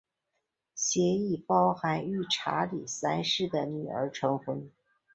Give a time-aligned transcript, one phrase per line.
[0.73, 4.71] 协议包含与查理三世的女儿成婚。